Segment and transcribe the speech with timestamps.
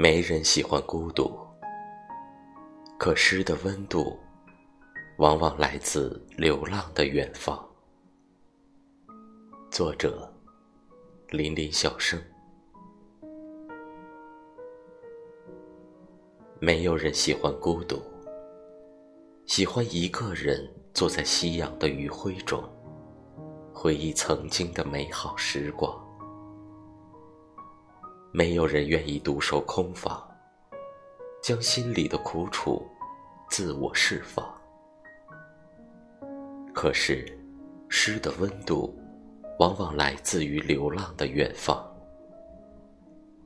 [0.00, 1.36] 没人喜欢孤独，
[3.00, 4.16] 可诗的温度，
[5.16, 7.68] 往往来自流浪的远方。
[9.72, 10.32] 作者：
[11.30, 12.16] 林林小生。
[16.60, 18.00] 没有人喜欢孤独，
[19.46, 22.62] 喜欢一个人坐在夕阳的余晖中，
[23.74, 26.07] 回忆曾经的美好时光。
[28.38, 30.24] 没有人愿意独守空房，
[31.42, 32.86] 将心里的苦楚
[33.50, 34.48] 自我释放。
[36.72, 37.26] 可是，
[37.88, 38.96] 诗的温度
[39.58, 41.84] 往往来自于流浪的远方。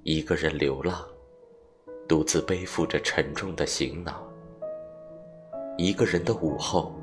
[0.02, 1.02] 一个人流浪，
[2.06, 4.22] 独自背负着沉重的行囊。
[5.78, 6.94] 一个人的午后，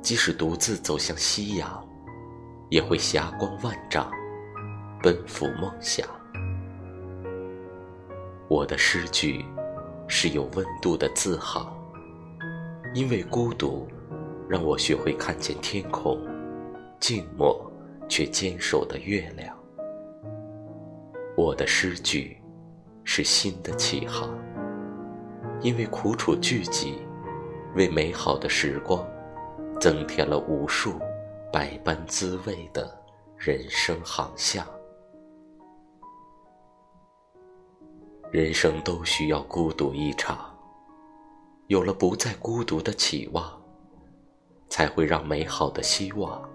[0.00, 1.84] 即使独自走向夕阳，
[2.68, 4.08] 也会霞光万丈，
[5.02, 6.08] 奔赴梦想。
[8.50, 9.44] 我的诗句
[10.08, 11.72] 是有温度的自豪，
[12.92, 13.86] 因为孤独，
[14.48, 16.18] 让我学会看见天空，
[16.98, 17.70] 静默
[18.08, 19.56] 却坚守的月亮。
[21.36, 22.38] 我的诗句
[23.04, 24.36] 是新的起航，
[25.60, 26.98] 因为苦楚聚集，
[27.76, 29.08] 为美好的时光
[29.80, 30.98] 增添了无数
[31.52, 33.00] 百般滋味的
[33.36, 34.66] 人生航向。
[38.30, 40.56] 人生都需要孤独一场，
[41.66, 43.60] 有了不再孤独的期望，
[44.68, 46.48] 才会让美好的希望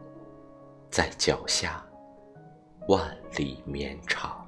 [0.90, 1.86] 在脚下
[2.88, 4.45] 万里绵长。